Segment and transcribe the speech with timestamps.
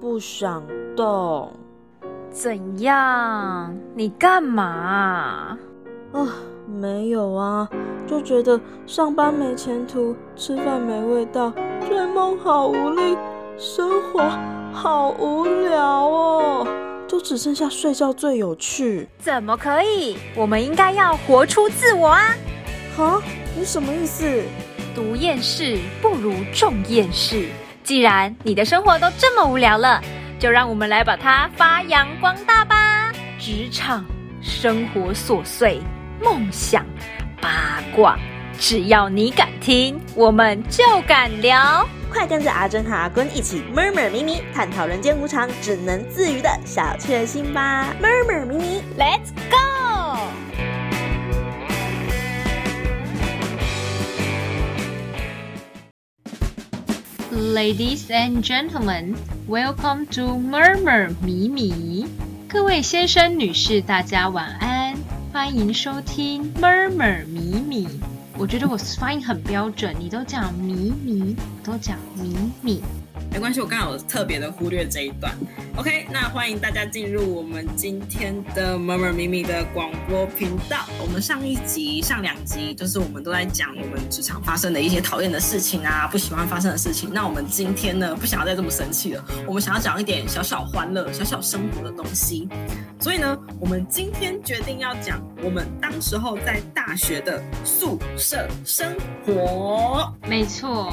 [0.00, 0.62] 不想
[0.96, 1.52] 动。
[2.30, 3.76] 怎样？
[3.94, 5.58] 你干嘛？
[6.12, 6.28] 啊，
[6.66, 7.68] 没有啊，
[8.06, 11.52] 就觉得上班没前途，吃饭没味道，
[11.88, 13.16] 追梦好无力，
[13.58, 14.22] 生活
[14.72, 16.66] 好无聊哦，
[17.08, 19.08] 就只剩下睡觉最有趣。
[19.18, 20.16] 怎么可以？
[20.36, 22.22] 我们应该要活出自我啊！
[22.96, 23.20] 哈，
[23.56, 24.24] 你什么意思？
[24.94, 27.48] 读厌世不如种厌世。
[27.90, 30.00] 既然你的生活都这么无聊了，
[30.38, 33.10] 就让我们来把它发扬光大吧！
[33.36, 34.04] 职场、
[34.40, 35.82] 生活琐碎、
[36.22, 36.86] 梦想、
[37.42, 38.16] 八卦，
[38.60, 41.84] 只要你敢听，我们就敢聊。
[42.12, 49.79] 快跟着阿珍和阿坤一起 murmur 咪咪，探讨人间无常，只能自娱的小确幸吧！murmur 咪咪，Let's go！
[57.32, 59.16] Ladies and gentlemen,
[59.46, 62.04] welcome to Murmur 米米。
[62.48, 64.96] 各位先生、女士，大家晚安，
[65.32, 67.86] 欢迎收听 Murmur 米米。
[68.36, 72.82] 我觉得我发音很标准，你都讲米米，我都讲米米。
[73.30, 75.32] 没关系，我刚好特别的忽略这一段。
[75.76, 80.78] OK，那欢迎大家进入我们今天的妈妈咪咪的广播频道。
[81.00, 87.10] 我们上一集、上两集，就是我们都在讲我们职场发生的一些讨厌的事情啊，不喜欢发生的事情。
[87.12, 92.48] 那我们今天呢，不想要再这么生气了，我们想要讲一点小小欢乐、小小生活的东西。
[92.98, 100.12] 所以呢，我们今天决定要讲我们当时候在大学的宿舍生活。
[100.28, 100.92] 没错。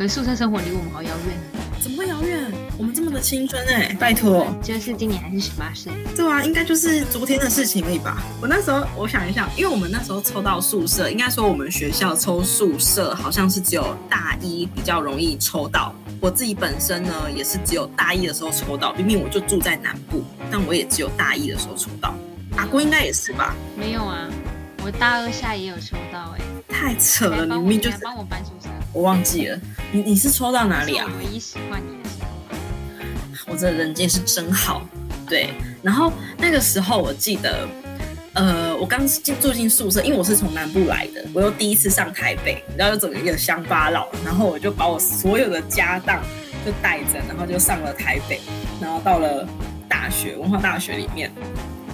[0.00, 1.36] 可是宿舍生活离我们好遥远
[1.78, 2.50] 怎么会遥远？
[2.78, 5.92] 我们这么的青春哎，拜托，就是今年还是十八岁。
[6.16, 8.22] 对啊，应该就是昨天的事情而已吧。
[8.40, 15.94] 我那时候我想一下，因为我们那时候抽到宿舍，应该说我们学校抽宿舍好像是只有大一比较容易抽到。
[16.18, 22.14] 我自己本身呢，也是只有大一的时候抽到，明明我就住在南部，但我也只有大一的时候抽到。
[22.56, 23.54] 阿姑应该也是吧？
[23.76, 24.26] 没有啊，
[24.82, 28.59] 我大二下也有抽到哎，太扯了，你明明就是帮我搬宿舍。
[28.92, 29.58] 我忘记了，
[29.92, 31.06] 你你是抽到哪里啊？
[31.18, 34.82] 唯一喜欢你的时候，我这人间是真好。
[35.28, 37.68] 对，然后那个时候我记得，
[38.34, 46.20] 呃，我刚进住进宿舍，因为我是从南部来的，我又第一次上台北，然后又整个一个乡巴佬，然后我就把我所有的家当
[46.66, 48.40] 就带着，然后就上了台北，
[48.80, 49.48] 然后到了
[49.88, 51.30] 大学文化大学里面。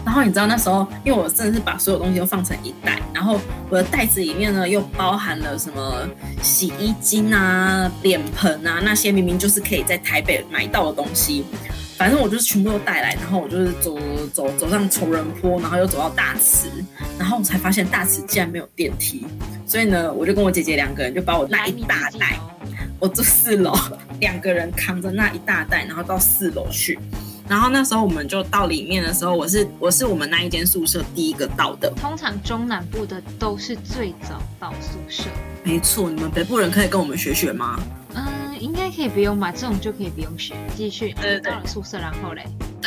[0.07, 6.09] 然后你知道那时候，因为我真的是把所有东西都放成一袋，然后我的袋子里面呢又包含了什么
[6.41, 11.45] 洗衣精啊、脸盆啊那些明明就是可以在台北买到的东西，
[11.99, 13.99] 反正我就是全部都带来，然后我就是走
[14.33, 16.69] 走走上仇人坡，然后又走到大池，
[17.19, 19.27] 然后我才发现大池竟然没有电梯，
[19.67, 22.39] 所以呢，我就跟我姐姐两个人就把我那一大袋，
[23.01, 23.77] 我住四楼，
[24.21, 26.97] 两个人扛着那一大袋，然后到四楼去。
[27.49, 31.93] 然后那时候我们就到里面的时候，我是我是我们那一间宿舍第一个到的。
[31.97, 35.25] 通常中南部的都是最早到宿舍。
[35.63, 37.79] 没错，你们北部人可以跟我们学学吗？
[38.15, 38.27] 嗯，
[38.61, 40.55] 应该可以不用吧，这种就可以不用学。
[40.77, 42.45] 继续，呃，到了宿舍，然后嘞。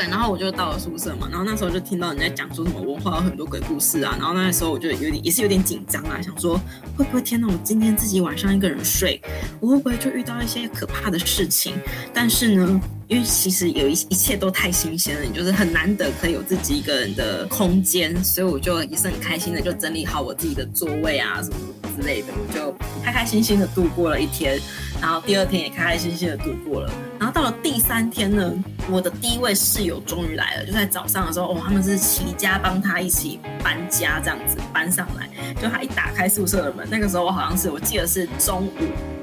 [0.07, 6.59] 然后我就到了宿舍嘛，然后那时候就听到人家讲说什么文化有很多鬼故事啊，然后那时候我就有点也是有点紧张啊，想说
[6.97, 9.21] 会不会天哪，我今天自己晚上一个人睡，
[9.59, 11.75] 我会不会就遇到一些可怕的事情？
[12.13, 21.55] 但是呢，因为其实有一一切都太新鲜了，你就是很难得可以有自己一个人的空间，所以我就也是很开心的，就整理好我自己的座位啊什么
[21.99, 22.73] 之类的，我就
[23.03, 24.59] 开开心心的度过了一天。
[25.01, 26.91] 然后第二天也开开心心的度过了。
[27.19, 28.53] 然后到了第三天呢，
[28.89, 35.28] 我的第一位室友终于来了，就在早上的时候，哦，他们是齐家帮他一起搬家这样子搬上来。
[35.55, 38.71] 就他一打开宿舍的门，那个时候我好像是我记得是中午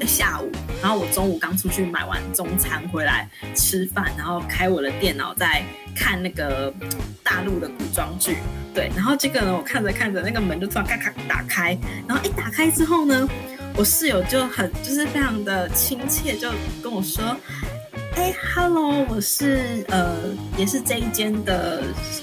[0.06, 0.50] 下午，
[0.82, 5.62] 然后我中午刚出去买完中餐回来吃饭，然后开我的电脑在
[5.94, 6.72] 看那个
[7.22, 8.36] 大陆的古装剧，
[8.74, 13.28] 对，然后这个呢，我看着看着那个门就突然咔咔打开，然后一打开之后呢。
[13.78, 16.50] 我室友就很就是非常的亲切，就
[16.82, 17.22] 跟我说
[18.16, 20.16] ：“哎，hello，我是呃
[20.56, 21.82] 也是这一间的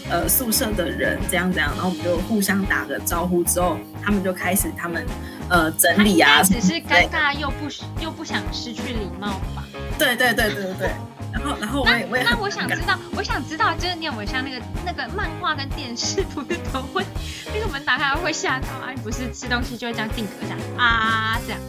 [0.10, 5.06] 呃宿舍的人，这样这样。”然后我们就互相打个招呼之后，他们就开始他们
[5.50, 7.68] 呃整理啊，只是尴尬又不
[8.04, 9.64] 又不想失去礼貌吧？
[10.00, 10.90] 对对对对对对。
[11.32, 17.04] 然后，然后我也我也那我想知道，我想知道，就是你有没有像那个那个漫画跟电视不是都会
[17.54, 18.94] 那个门打开会吓到啊？
[19.04, 21.40] 不是吃东西就会这样定格这样啊？
[21.46, 21.60] 这样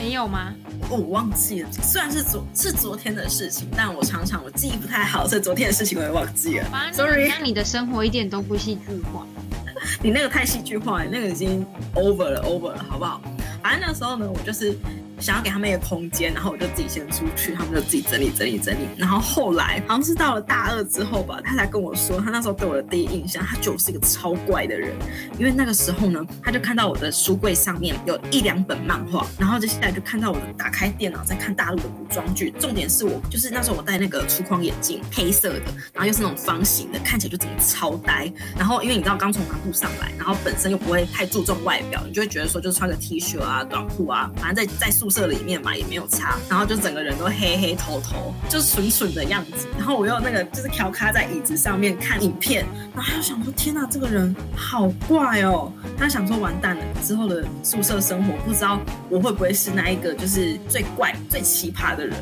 [0.00, 0.54] 没有吗？
[0.88, 1.68] 哦，我忘记了。
[1.70, 6.66] 虽然是昨是昨天的事情，但我常常我记忆不太好，所以昨天的事情我也忘记了。
[6.90, 9.26] Sorry，那你的生活一点都不戏剧化。
[10.02, 13.20] 你那个太戏剧化，那个已经 over 了，over 了，好不好？
[13.62, 14.74] 反正那个时候呢，我就是。
[15.20, 18.80] 想要给他们一个空间，然后我就自己先出去，他们就自己整理整理整理。
[18.96, 24.94] 然后后来好像是到了大二之后吧，他才跟我说，他那时候对我的第一印象，他觉得我是一个超怪的人，
[25.38, 38.32] 因为那个时候呢，他就看到我的书柜上面有一两本漫画，然后接下来就看到我的打开电脑在看大陆的古装剧，重点是我就是那时候我戴那个粗框眼镜，黑色的，然后又是那种方形的，看起来就整个超呆。
[38.56, 49.66] 然后因为你知道刚从南部上来，然后本身又不会太注重外表，你就会觉得说就是穿个 T 恤啊、短裤啊，反正在在宿宿舍里面嘛也没有擦，然后就整个人都黑黑头头，就蠢蠢的样子。
[49.76, 52.64] 然后我又那个就是调咖在椅子上面看影片，
[52.94, 55.72] 然后他就想说天呐，这个人好怪哦。
[55.98, 58.78] 他想说完蛋了，之后的宿舍生活不知道
[59.08, 62.16] 我会不会是那一个就是最怪最奇葩的人。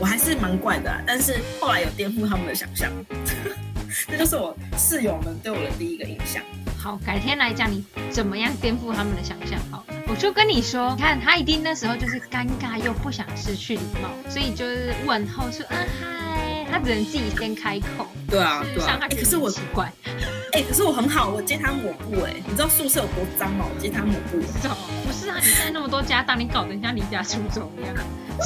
[0.00, 2.90] 我还是蛮怪的，但是后来有颠覆他们的想象。
[4.08, 6.42] 这就是我室友们对我的第一个印象。
[6.78, 9.58] 好，改天来讲你怎么样颠覆他们的想象。
[9.70, 18.06] 好，我就跟你说，你看他一定那时候就是尴尬又不想失去礼貌，所以就是问候说啊嗨，他只能自己先开口。
[18.30, 18.96] 对啊，对啊。
[19.10, 19.92] 可是我奇怪，
[20.52, 23.64] 哎，可是我很好，我接他抹布，哎，你知道宿舍有多脏吗？
[23.68, 24.38] 我接他抹布。
[24.38, 27.92] 不是啊，你带那么多家当，你搞得人家离家出走一样。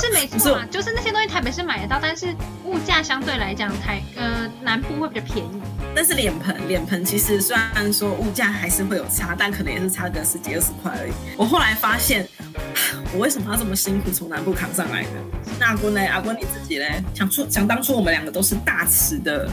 [0.01, 4.28] 是没错啊，就是那些东西台北是买得到，但是物价相对来讲台呃
[4.63, 5.51] 南部会比较便宜。
[5.95, 11.13] 但是脸盆脸盆其实虽然说物价还是会有差，但可能也是差个十几二十块而已。
[11.37, 12.27] 我后来发现，
[13.13, 15.11] 我为什么要这么辛苦从南部扛上来的？
[15.59, 16.01] 那阿坤呢？
[16.01, 17.03] 阿坤你自己嘞？
[17.15, 19.51] 想出想当初我们两个都是大池的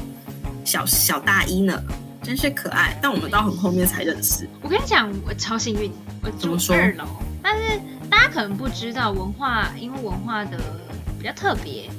[0.63, 1.81] 小小大一呢，
[2.21, 2.97] 真是可爱。
[3.01, 4.47] 但我们到很后面才认识。
[4.61, 5.91] 我跟你讲，我超幸运，
[6.21, 7.05] 我住二楼，
[7.41, 7.79] 但是。
[8.07, 10.57] 大家可能不知道，文化因为文化的
[11.19, 11.89] 比较特别，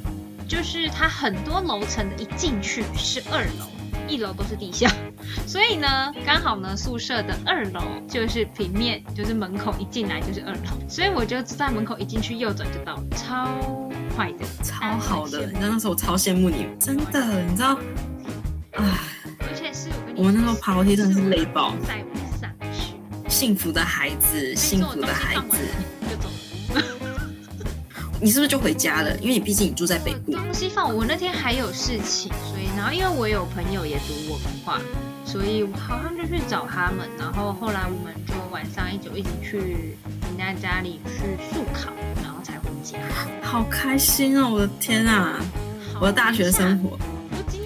[0.48, 3.66] 就是它很多楼层的一进去是二楼，
[4.08, 4.90] 一楼都是地下，
[5.46, 13.48] 所以呢，刚好呢宿舍的二楼就是平面，就是门口一进来就是二楼，所以我就在门口一进去右转就到了，超
[14.14, 15.46] 快的，超好的。
[15.46, 17.78] 你知道那时候我超羡慕你，真的，你知道，
[18.72, 18.84] 唉，
[19.40, 22.94] 而且是我们那时候爬楼梯真的是累爆，载不上去，
[23.28, 25.56] 幸福的孩子，幸福的孩子。
[28.20, 29.14] 你是不是就回家了？
[29.18, 30.32] 因为你毕竟你住在北部。
[30.32, 34.80] 东西放我那天还有事情，所以然后因为我有朋友也读文化，
[35.24, 37.08] 所以我好像就去找他们。
[37.18, 41.92] 然后后来我们就晚上一起一起去人家家里去速考，
[42.22, 42.98] 然后才回家。
[43.42, 44.50] 好开心哦！
[44.50, 45.38] 我的天啊，
[46.00, 46.98] 我的大学生活，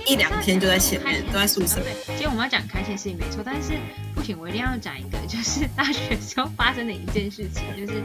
[0.07, 1.81] 一两天就在前面，都在宿舍。
[2.09, 3.79] 今天我们要讲开心事情没错，但是
[4.15, 8.03] 不行，我一定要讲一个，就是大学时候发生的一件事情，就是。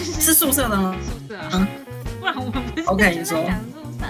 [0.20, 0.96] 是宿舍的吗？
[1.02, 1.68] 宿舍啊，
[2.18, 3.42] 不然我们不是 OK，你说。
[3.44, 4.06] 讲宿舍，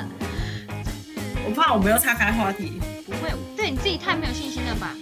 [1.47, 2.81] 我怕我们又岔开话题。
[3.07, 4.95] 不会，对你自己太没有信心了吧？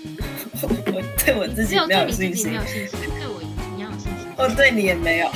[0.63, 0.69] 我
[1.25, 2.51] 对我自己没有信心。
[2.51, 3.43] 没有信心，对我
[3.77, 4.29] 你要有信心。
[4.37, 5.31] 我对你也没有。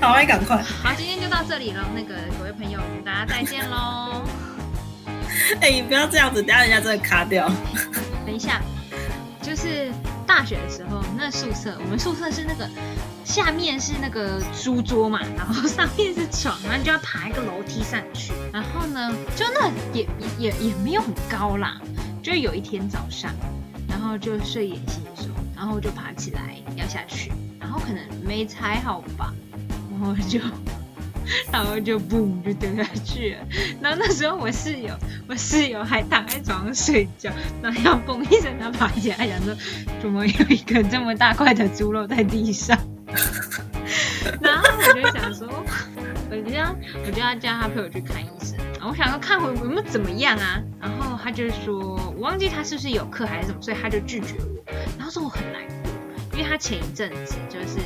[0.00, 0.56] 好，你赶快。
[0.58, 1.84] 好，今天就到这里了。
[1.94, 4.22] 那个各位朋友，大家再见喽。
[5.60, 7.50] 哎，你不要这样子，等下人家真的卡掉。
[8.24, 8.62] 等一下，
[9.42, 9.90] 就是
[10.26, 12.68] 大学的时候，那宿舍，我们宿舍是那个。
[13.38, 18.32] 下面是那个书桌嘛，然后上面是床，然后你就要爬一个楼梯上去。
[18.52, 20.04] 然后呢，就那也
[20.38, 21.80] 也也没有很高啦。
[22.20, 23.32] 就有一天早上，
[23.88, 27.30] 然后就睡眼惺忪，然后就爬起来要下去，
[27.60, 29.32] 然后可能没踩好吧，
[29.88, 30.40] 然后就
[31.52, 33.46] 然后就嘣就掉下去了。
[33.80, 34.92] 然后那时候我室友，
[35.28, 37.30] 我室友还躺在床上睡觉，
[37.62, 39.56] 然后要嘣一声他爬起来，想说
[40.02, 42.76] 怎么有一个这么大块的猪肉在地上。
[44.40, 45.48] 然后我就想说，
[46.30, 46.74] 我就要
[47.06, 48.56] 我就要叫他陪我去看医生。
[48.80, 50.62] 我想说看回有没有怎么样啊？
[50.80, 51.78] 然后他就说，
[52.16, 54.72] 我忘记他是不是有课还是什么，所以他就拒绝我。
[54.96, 57.78] 然后说我很难过，因为他前一阵子就是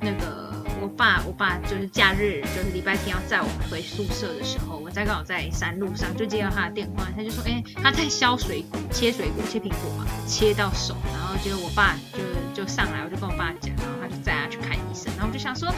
[0.00, 13.74] 那个我爸，我爸就是假日就是礼拜天要载我回宿舍的时候，我在刚好在山路上就接到他的电话，他就说，哎，他在削水果，切水果，切苹果嘛，切到手，然后结果我爸就就上来，我就跟我爸讲，
[15.34, 15.68] 就想说，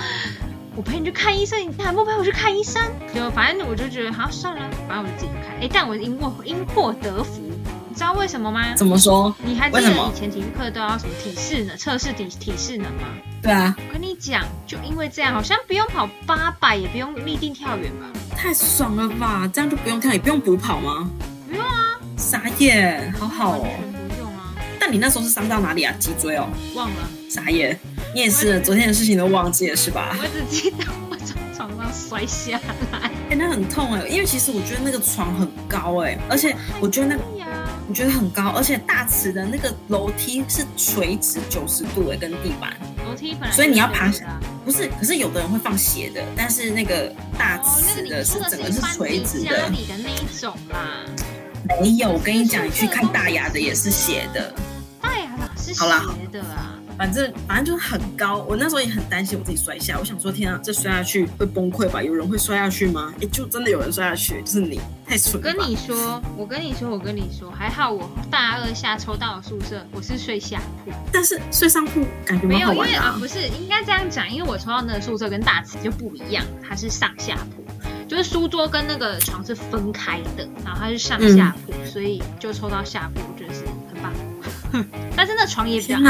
[0.77, 2.83] 我陪你去看医生，你还不陪我去看医生？
[3.15, 5.57] 就反正我就觉得好算了，反正我就自己去看。
[5.63, 7.41] 哎，但我因祸因祸得福，
[7.89, 8.75] 你知道为什么吗？
[8.77, 9.35] 怎么说？
[9.43, 13.09] 你还记得以前体育课都要什么体适能测试体体适能吗？
[13.41, 13.75] 对啊。
[13.79, 18.07] 我跟你讲，就因为这样，好像不用跑八百，也不用立定跳远吧？
[18.37, 19.51] 太爽了吧！
[19.51, 21.09] 这样就不用跳，也不用补跑吗？
[21.49, 21.99] 不用啊。
[22.19, 23.67] 傻眼，好好哦。
[24.89, 25.93] 你那时候是伤到哪里啊？
[25.99, 26.47] 脊椎哦，
[26.77, 27.09] 忘了。
[27.29, 27.77] 傻眼，
[28.17, 30.17] 你也是昨天的事情都忘记了是吧？
[30.19, 32.59] 我只记得我从床上摔下
[32.91, 37.19] 来，哎，那很痛哎，因为其实我觉得那个床很高哎，而且我觉得那，
[37.87, 42.73] 我觉得很高，而且大池的那个楼梯是垂直九十度哎，跟地板。
[43.07, 44.41] 楼，梯本来所以你要爬下。
[44.65, 49.69] 不是，可是有的人会放斜的，但是那个大池，的是整个是垂直家的。
[49.69, 51.05] 里的那一种啦，
[51.83, 54.55] 没有，我跟你讲，你去看大牙的也是斜的。
[55.03, 56.66] 大牙的是好啦斜的啊？
[56.97, 62.03] 反正反正就是很高，我那时候也很担心我自己摔下，我想说天啊，这摔下去会崩溃吧？
[62.03, 63.13] 有人会摔下去吗？
[63.21, 65.39] 哎，就真的有人摔下去，就是你，太蠢了。
[65.39, 77.65] 我跟你说，我跟你说，我跟你说，还好我大二下抽到了宿舍，我是睡下铺，但是睡上铺感觉没有，因为啊，不是应该这样讲，因为我抽到那个宿舍跟大池就不一样，它是上下铺，
[78.09, 83.61] 就是书桌跟那个床是分开的，然后它是上下铺，嗯所以就抽到下铺，我觉得是
[83.93, 84.13] 很棒。
[85.17, 86.05] 但是那床也比较天，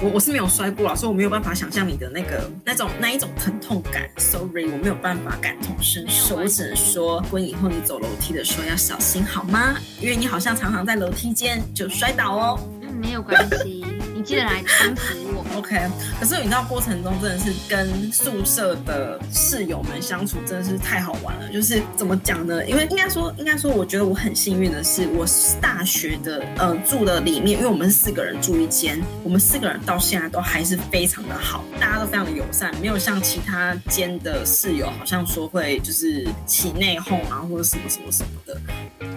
[0.00, 4.08] 我我是没有摔过啊，所以我没有办法想象你的那个那种那一种疼痛感。
[4.16, 9.76] Sorry，我没有办法感同身受，我只能说，婚以后你走楼梯的时候要小心好吗？
[10.00, 12.60] 因为你好像常常在楼梯间就摔倒哦。
[12.82, 13.84] 嗯，没有关系，
[14.18, 15.46] 你记得来搀扶我。
[15.56, 15.76] OK，
[16.18, 21.48] 可是你知道过程中真的是跟宿舍的室友们相处真的是太好玩了。
[21.52, 22.66] 就是怎么讲呢？
[22.66, 25.24] 因为应该说，应该说，我觉得我很幸运的是，我
[25.60, 38.60] 大学的呃住的里面，因为我们是四个人住一间，我们四个人到现在都还是非常的好，大家都非常的友善，没有像其他间的室友好像说会就是起内讧啊或者什么什么什么的。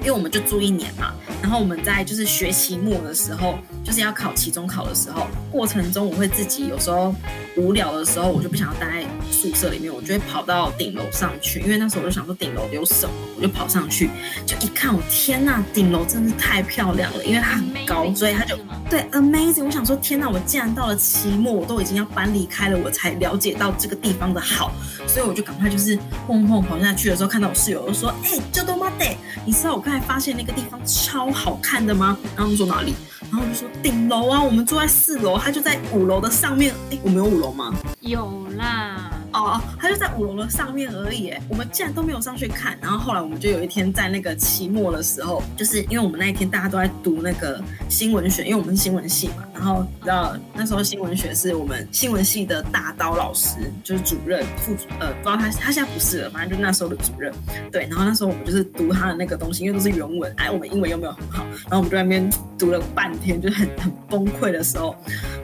[0.02, 7.14] 因为我们就住一年嘛，然后我们在就是学期末的时候，就是要考期中考的时候，过程中我会自己有时候
[7.58, 14.10] 无聊的时候，我就不想要待在宿舍里面，我就会跑到顶楼上去，因为那时候我就想说顶楼有什么，我就跑上去，
[14.46, 18.58] 就一看，我天呐，顶楼真的是太漂亮了，因为它很高，所以它就
[18.90, 19.66] 对 amazing。
[19.66, 24.72] 我想说，天呐，我竟然到了期末，我都已经要搬离开了，我才了解到这个地方的好，
[25.08, 32.18] 所以我就赶快就是砰砰跑下去的时候，看到我室友就说，哎、就都妈得，你知道我刚才发现那个地方超好看的吗？
[32.36, 32.94] 然后我们说哪里？
[33.30, 36.74] 然后我就说顶楼啊，我们住在四楼，他就在五楼的上面。
[36.90, 37.74] 哎，我们有五楼吗？
[38.00, 41.34] 有啦，哦哦，他就在五楼的上面而已。
[41.50, 42.78] 我们竟然都没有上去看。
[42.82, 49.44] 然后后来我们就有一天在那个期末的时候，就是因为我们那一天大家都在读那个新闻学，因为我们是新闻系嘛。
[49.54, 57.32] 然后你知道那时候新闻学是我们新闻系的大刀老师，就是主任副主呃，不知道他他现在不是了，反正就那时候的主任。
[57.72, 64.96] 对，然后那时候我们就是读他的那个东西，因为都是原文，哎，我们英文又没有很好，然后我们在那边读了半天，就很很崩溃的时候，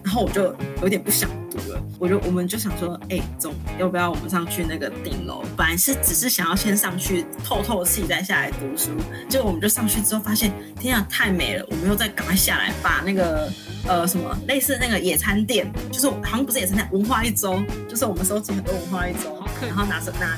[0.04, 1.30] 然后我就有点不想，
[2.00, 5.44] 我就我们就想说，哎，总要不要我们上去那个顶楼？
[5.56, 8.92] 本来是只是想要先上去透透气，再下来读书，
[9.28, 11.66] 结果我们就上去之后发现，天啊，太美了！
[11.70, 13.52] 我们又再赶快下来，把那个
[13.88, 20.36] 呃什么类似那个野餐垫，就是好像不是野餐垫，文化一周，就是我们收集很多文化一周然后拿着拿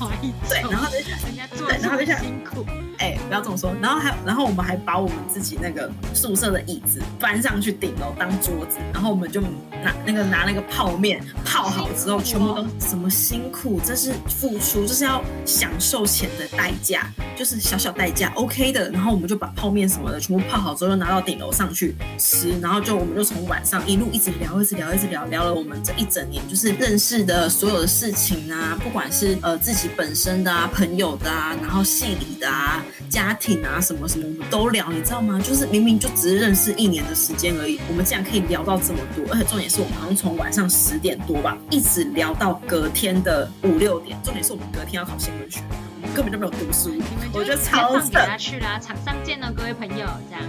[0.48, 2.64] 对，然后就人家做的对然后就像辛苦，
[3.00, 3.72] 哎、不要这么说。
[3.80, 18.90] 然后还，然后我们还把我们自己那个宿舍的椅子搬上去顶楼当桌子，然后我们就拿那个拿那个泡面泡好之后，全部都什么辛苦，这是付出，这是要享受钱的代价，就是小小代价，OK 的。
[18.90, 35.40] 然后我们就把泡面什么的全部泡好之后，就拿到顶楼上去吃，然后就我们就从晚上一路一直聊，一直聊，一直聊，聊了我们这一整年就是认识的所有的事情啊，不管是呃自己本身的啊、朋友的啊，然后系里的啊、家庭啊什么什么，我们都聊，你知道吗？
[35.42, 45.60] 就是明明就只是认识一年的时间而已，我们竟然可以聊到这么多，而且重点是我们好像从晚上十点多吧，一直聊到隔天的五六点，重点是我们隔天要考新闻学，
[46.02, 46.90] 我们根本就没有读书，
[47.32, 48.10] 我觉得超扯。
[48.12, 50.44] 他去啦，场上见了，各位朋友，这样。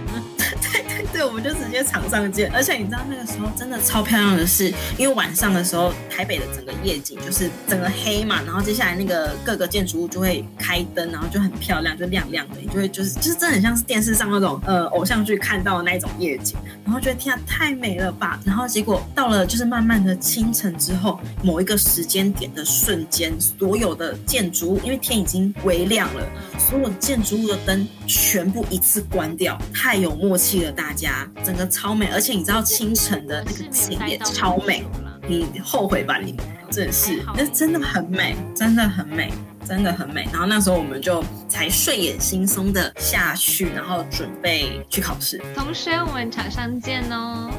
[1.12, 2.50] 对，我们就直接场上见。
[2.52, 18.40] 而且你知道那个时候真的超漂亮的是，因为晚上的时候，台北的整个夜景就是整个黑嘛，然后接下来那个各个建筑物就会开灯，然后就很漂亮，就亮亮的，你就会就是就是真的很像是电视上那种呃偶像剧看到的那一种夜景，然后觉得天啊太美了吧！
[18.44, 26.22] 然后结果到了就是慢慢的清晨之后，某一个时间点的瞬间，所有的建筑物因为天已经微亮了。
[26.58, 34.84] 所有建筑物的灯全部一次关掉，太有默契了，大家，整个超美，而且你知道清晨的那个景也超美，
[35.28, 36.36] 你后悔吧你，
[36.70, 39.32] 真的是，那真的很美，真的很美，
[39.66, 40.28] 真的很美。
[40.32, 45.40] 然后那时候我们就才睡眼惺忪的下去，然后准备去考试。
[45.54, 47.50] 同学，我们场上见哦。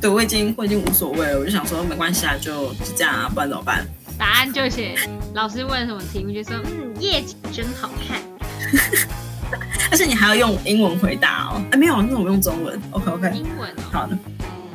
[0.00, 3.84] 对我已经我已经无所谓了，我就想说没关系啊，就就这样啊，不然怎么办？
[4.16, 4.94] 答案就写
[5.34, 8.22] 老师问什么题目就说嗯夜景真好看。
[9.90, 11.62] 而且你还要用英文回答哦。
[11.72, 12.80] 哎，没有，那我用中文。
[12.90, 13.82] OK OK，英文哦。
[13.90, 14.16] 好的，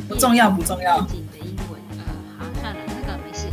[0.08, 2.04] 不重要不重要夜景的英文，呃，
[2.38, 3.48] 好，算了，那个没事。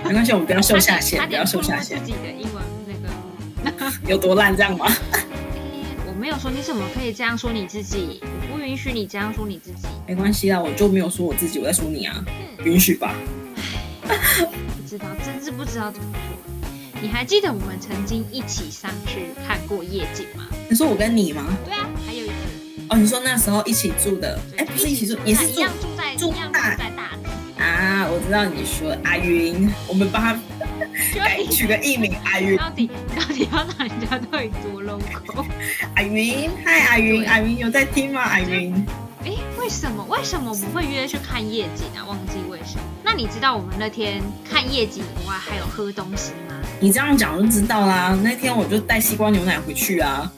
[0.04, 2.06] 没关系，我们不要秀下限， 不要秀下限自。
[2.06, 3.92] 己的英文那个。
[4.06, 4.86] 有多烂这样吗？
[6.06, 9.88] 我没有说你怎么可以这样说你自己，我不允许你这样说你自己。
[10.06, 12.24] 没关系啦，我就没有说我自己，我在说你啊，
[12.58, 13.14] 嗯，允许吧？
[14.06, 16.53] 不知道，真是不知道怎么做。
[17.04, 20.46] 你还记得我们曾经一起上去看过夜景吗？
[20.70, 21.44] 你说我跟你吗？
[21.62, 22.34] 对啊，还有一个
[22.88, 30.32] 哦，你说那时候一起住的，哎，不是一起住，也是住一样住在住大在大理，啊，我知道你说阿云，我们帮他
[31.14, 35.44] 改取个艺名阿云，到底到底要让人家到底多 local？
[35.96, 38.22] 阿云，嗨，阿云，阿云有在听吗？
[38.22, 38.74] 阿云，
[39.26, 42.00] 哎，为什么为什么我们会约去看夜景啊？
[42.08, 42.38] 忘记？
[43.16, 46.60] 那你知道我们那天看夜景以外还有喝东西吗？
[46.80, 48.18] 你这样讲我就知道啦。
[48.24, 50.28] 那天我就带西瓜牛奶回去啊。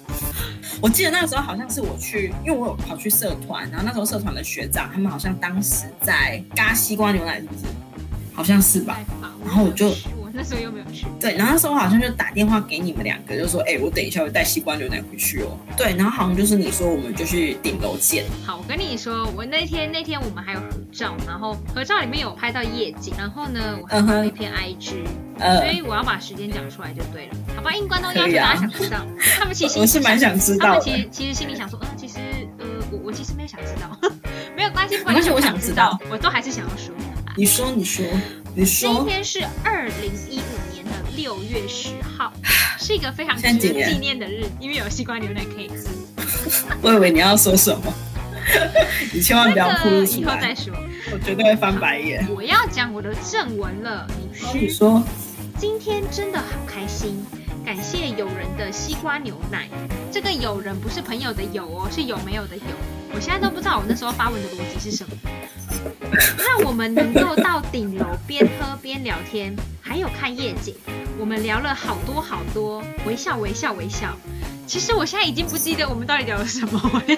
[0.82, 7.64] 我记得那个时候好像是我去，因为我有跑去社团，然后那时候社团的学长他们好像当时在嘎西瓜牛奶，是不是？
[8.34, 8.98] 好像是吧？
[9.42, 9.88] 然后我就
[10.20, 11.06] 我那时候又没有去。
[11.18, 15.56] 对，然后那时候我好像就打电话给你们两个，就说，哎、我等一下会带西瓜牛奶回去哦。
[15.76, 24.94] 对，然后好像就是你说我们就去顶楼见，好，我跟你说，我那天那天我们还有合照，然后合照里面有拍到夜景，然后呢，我还嗯哼发了一篇 IG，、
[25.38, 27.72] 呃所，以我要把时间讲出来就对了，好吧？
[27.72, 28.98] 因观众要求大家想知道，
[29.38, 30.96] 他们其实 我是蛮想知道他们其。
[30.96, 32.18] 实其实心里想说，嗯，其实
[32.58, 33.98] 呃，我我其实没有想知道，
[34.56, 36.94] 没有关系，不没关系我想想知道，我都还是想要说。
[37.36, 38.04] 你说，你说，
[38.58, 42.32] 你今，天是二零一五年的六月十号，
[42.80, 45.84] 是一个非常值得纪念的日子，因为有西瓜牛奶可以喝。
[46.80, 47.92] 我以为你要说什么，
[49.12, 50.72] 你千万不要暴露出以后再，说。
[51.12, 52.26] 我绝对会翻白眼。
[52.34, 55.02] 我要讲我的正文了，你你说，
[55.58, 57.22] 今天真的好开心，
[57.62, 59.68] 感谢友人的西瓜牛奶。
[60.10, 62.62] 这个友人不是朋友的友哦，是有没有的有。
[63.16, 65.16] 我现在都不知道我那时候发文的逻辑是什么。
[66.36, 70.74] 让我们能够到顶楼边喝边聊天，还有看夜景。
[71.18, 74.14] 我们聊了好多好多，微笑微笑微笑。
[74.66, 77.02] 其实我现在已经不记得我们到底聊了什么了。
[77.06, 77.14] 你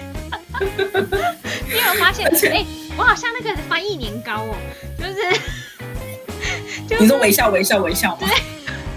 [1.85, 2.25] 有 发现？
[2.49, 2.65] 哎、
[2.97, 4.55] 我好像那个翻译年糕哦，
[4.97, 5.13] 就是。
[6.87, 8.21] 就是你说微笑，微笑，微笑吗？
[8.21, 8.31] 对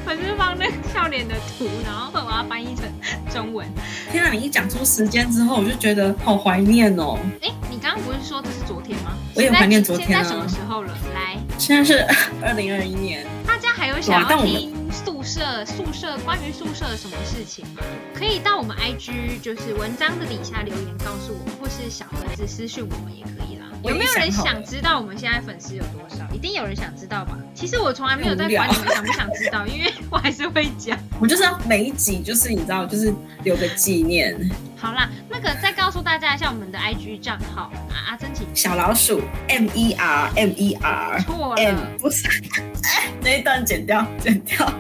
[0.07, 2.85] 我是放那个笑脸的图，然后我要翻译成
[3.33, 3.67] 中文。
[4.11, 4.31] 天啊！
[4.31, 7.19] 你一讲出时间之后，我就觉得好怀念哦。
[7.41, 9.13] 哎，你刚刚不是说这是昨天吗？
[9.35, 10.97] 我也怀念昨天啊现在什么时候了？
[11.15, 12.05] 来，现在是
[12.45, 17.83] 二零二一年，大家还有想要听宿舍宿舍关于宿舍什么事情吗？
[18.15, 26.25] 可以到我们 IG 就是文章的底下留言告诉我们，或是小盒子私讯我们也可以有没有人想知道我们现在粉丝有多少？
[26.33, 27.37] 一定有人想知道吧？
[27.55, 30.99] 其实我从来没有在管你们想不想知道，因为 我还是会讲。
[31.21, 34.37] 我就是要每一集就是你知道，就是留个纪念。
[34.77, 42.29] 好啦，那个再告诉大家一下我们的 IG 账号啊，阿珍请小老鼠 M E R M E R 错 M 了，不是，
[43.23, 44.73] 那一段剪掉，剪掉。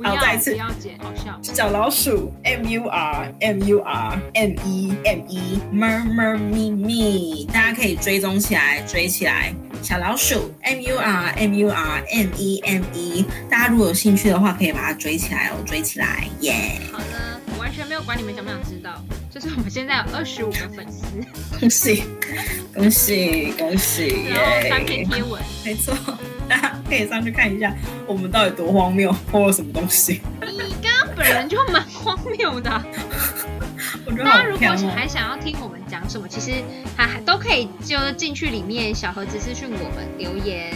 [0.00, 1.38] 不要好再一次不要剪，好笑。
[1.42, 9.52] 小老鼠 M U R M U R M E M E murmur me me，大家可以追踪起来，追起来。
[9.82, 21.04] 小老鼠 M U R M U R M E M E，大家如果有兴趣的话，可以把它追起来哦，追起来，耶、好的，我完全没有管你们想不想知道，就是我们现在有二十五个粉丝，
[21.60, 22.02] 恭喜
[22.74, 24.24] 恭喜恭喜！
[24.30, 25.42] 然后三耶篇贴文。
[25.64, 25.94] 没错，
[26.50, 27.72] 大家可以上去看一下
[28.08, 30.20] 我们到底多荒谬，或有什么东西。
[30.42, 32.84] 你刚刚本人就蛮荒谬的啊，
[34.04, 34.66] 我觉得大家如果。
[34.90, 36.62] 还想要听我们讲什么，其实
[36.96, 40.74] 还还都可以就进去里面小盒子私讯我们留言，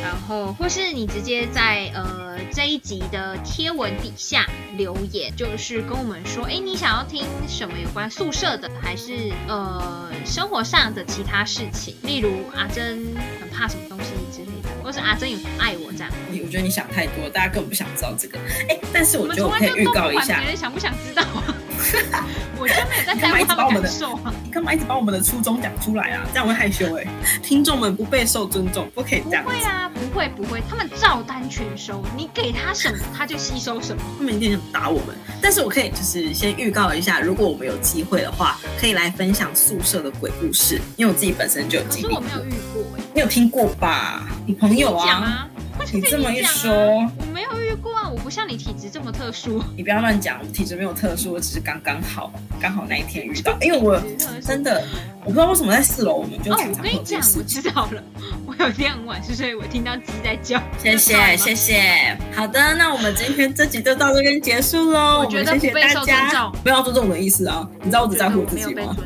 [0.00, 13.04] 然后或是你直接在呃这一集的贴文底下留言，就是跟我们说，哎，你想要听什么有关宿舍的，还是呃生活上的其他事情，例如阿珍
[13.40, 16.12] 很怕什么东西之类的，或是阿珍有多爱我这样。
[16.30, 18.38] 你我觉得你想太多，大家根本不想知道这个。
[18.68, 21.52] 哎，但是我我觉得我可以预告一下别，人想不想知道啊，
[22.58, 24.34] 我真没有在你干嘛在乎他们一直把我们的感受啊。
[24.44, 26.26] 你干嘛一直把我们的初衷讲出来啊？
[26.32, 27.06] 这样会害羞哎、
[27.42, 29.50] 听众们不备受尊重，不可以这样不。
[29.50, 34.02] 会啊，不会不会，他们照单全收，你给他什么他就吸收什么。
[34.18, 44.26] 他们一定想打我们，但是我可以就是先预告一下，如果我们有机会的话，可以来分享宿舍的鬼故事，因为我自己本身就有可经历我没有遇过哎、你有听过吧？
[44.46, 45.08] 你朋友啊？
[45.08, 45.48] 啊，
[45.92, 46.72] 你这么一说
[47.18, 47.94] 我没有遇过
[48.26, 49.62] 不像你体质这么特殊。
[49.76, 54.02] 你不要乱讲，我体质没有特殊，我只是刚刚好，刚好那一天遇到，因为我
[54.44, 54.84] 真的
[55.20, 57.44] 我不知道为什么在四楼我们就哦，常我跟你讲常会这件，事我。
[57.44, 58.02] 知道了，
[58.44, 60.60] 我有点晚睡，所以我听到鸡在叫。
[60.76, 65.20] 谢谢谢谢，好的，那我们今天这集就到这边结束喽。
[65.20, 67.64] 我觉得们谢谢大家尊重，没有要尊重我的意思啊。
[67.78, 68.96] 你知道我只在乎我自己吗？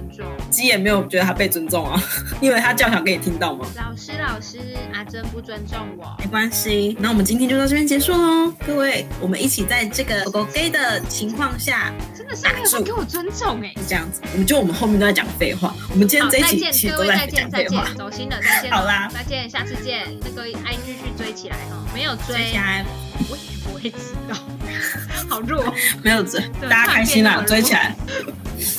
[0.50, 2.02] 鸡也没有觉得他被尊重啊，
[2.40, 3.66] 你以为他叫想给你听到吗？
[3.76, 4.58] 老师老师，
[4.94, 6.16] 阿珍不尊重我。
[6.18, 14.20] 没关系，那我们今天就到这边结束喽，各位我们一起在这个狗狗 gay 的情况下，真的是没有在给我尊重哎、是这样子。
[14.32, 17.96] 我们就我们后面都在讲废话，我们今天好，这一期其实都在讲废话见，。
[17.96, 18.70] 走心了，再见。
[18.70, 20.06] 好啦再见，下次见。
[20.22, 22.84] 那个 IG 去追起来哈，没有追追起，来
[23.28, 24.36] 我也不会知道，
[25.28, 25.74] 好弱。
[26.02, 27.94] 没有追，大家开心啦，追起来。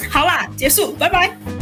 [0.10, 1.61] 好啦，结束，拜拜。